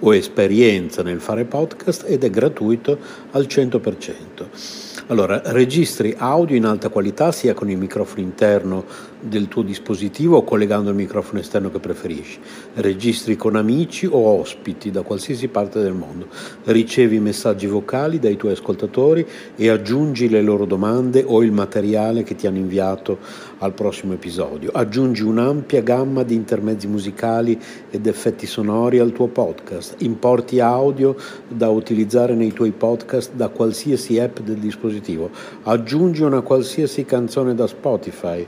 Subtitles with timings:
[0.00, 2.98] o esperienza nel fare podcast ed è gratuito
[3.32, 5.00] al 100%.
[5.10, 8.84] Allora, registri audio in alta qualità sia con il microfono interno
[9.20, 12.38] del tuo dispositivo o collegando il microfono esterno che preferisci.
[12.74, 16.28] Registri con amici o ospiti da qualsiasi parte del mondo.
[16.62, 19.26] Ricevi messaggi vocali dai tuoi ascoltatori
[19.56, 23.18] e aggiungi le loro domande o il materiale che ti hanno inviato
[23.58, 24.70] al prossimo episodio.
[24.72, 27.58] Aggiungi un'ampia gamma di intermezzi musicali
[27.90, 29.89] ed effetti sonori al tuo podcast.
[29.98, 31.16] Importi audio
[31.48, 35.30] da utilizzare nei tuoi podcast da qualsiasi app del dispositivo.
[35.62, 38.46] Aggiungi una qualsiasi canzone da Spotify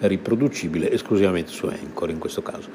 [0.00, 2.68] riproducibile esclusivamente su Anchor in questo caso.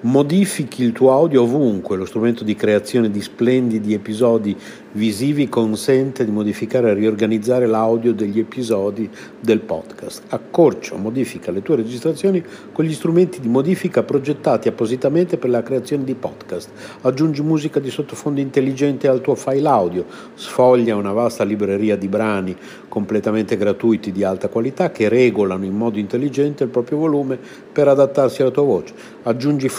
[0.00, 4.56] Modifichi il tuo audio ovunque, lo strumento di creazione di splendidi episodi
[4.92, 9.10] visivi consente di modificare e riorganizzare l'audio degli episodi
[9.40, 10.22] del podcast.
[10.28, 15.64] Accorcia o modifica le tue registrazioni con gli strumenti di modifica progettati appositamente per la
[15.64, 16.70] creazione di podcast.
[17.02, 20.04] Aggiungi musica di sottofondo intelligente al tuo file audio,
[20.34, 22.56] sfoglia una vasta libreria di brani
[22.88, 27.38] completamente gratuiti di alta qualità che regolano in modo intelligente il proprio volume
[27.72, 28.94] per adattarsi alla tua voce.
[29.24, 29.68] Aggiungi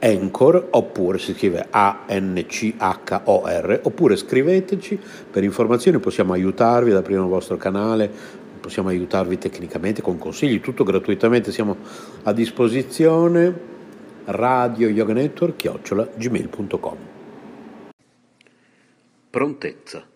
[0.00, 2.20] Anchor oppure si scrive A-N-C-H-O-R
[3.82, 4.98] oppure scriveteci.
[5.30, 8.10] Per informazioni, possiamo aiutarvi ad aprire il vostro canale,
[8.60, 11.76] possiamo aiutarvi tecnicamente con consigli, tutto gratuitamente, siamo
[12.22, 13.68] a disposizione.
[14.24, 16.96] Radio yoga network chiocciola gmail.com
[19.30, 20.06] Prontezza.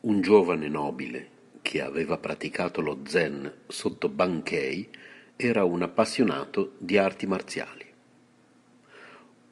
[0.00, 1.28] Un giovane nobile
[1.60, 4.88] che aveva praticato lo zen sotto Bankei
[5.36, 7.89] era un appassionato di arti marziali.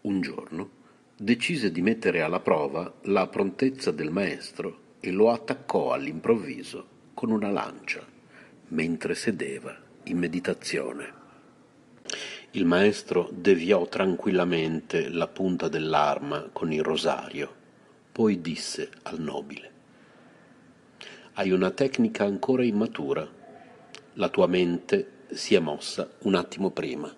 [0.08, 0.70] Un giorno
[1.18, 7.50] decise di mettere alla prova la prontezza del maestro e lo attaccò all'improvviso con una
[7.50, 8.02] lancia
[8.68, 11.12] mentre sedeva in meditazione.
[12.52, 17.54] Il maestro deviò tranquillamente la punta dell'arma con il rosario,
[18.10, 19.70] poi disse al nobile
[21.34, 23.28] Hai una tecnica ancora immatura.
[24.14, 27.14] La tua mente si è mossa un attimo prima.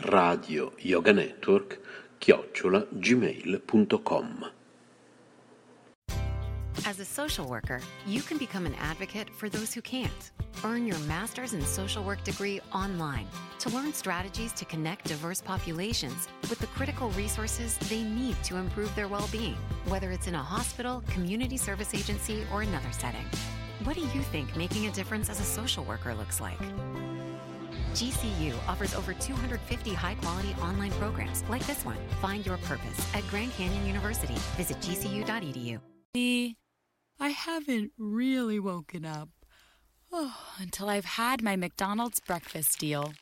[0.00, 1.78] Radio Yoga Network
[2.20, 4.44] chiocciola gmail.com
[6.84, 10.30] As a social worker, you can become an advocate for those who can't.
[10.64, 13.26] Earn your master's in social work degree online
[13.60, 18.94] to learn strategies to connect diverse populations with the critical resources they need to improve
[18.94, 19.56] their well being,
[19.86, 23.24] whether it's in a hospital, community service agency, or another setting.
[23.84, 26.58] What do you think making a difference as a social worker looks like?
[27.92, 31.96] GCU offers over 250 high quality online programs like this one.
[32.20, 34.36] Find your purpose at Grand Canyon University.
[34.56, 35.80] Visit gcu.edu.
[37.20, 39.28] I haven't really woken up
[40.12, 43.12] oh, until I've had my McDonald's breakfast deal.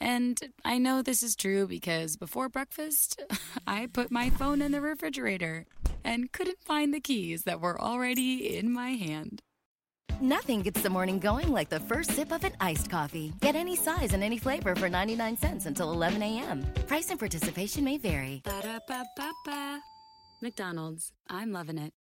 [0.00, 3.22] And I know this is true because before breakfast,
[3.66, 5.66] I put my phone in the refrigerator
[6.04, 9.42] and couldn't find the keys that were already in my hand.
[10.20, 13.34] Nothing gets the morning going like the first sip of an iced coffee.
[13.40, 16.64] Get any size and any flavor for 99 cents until 11 a.m.
[16.86, 18.40] Price and participation may vary.
[18.44, 19.80] Ba-da-ba-ba-ba.
[20.40, 21.12] McDonald's.
[21.28, 21.92] I'm loving it.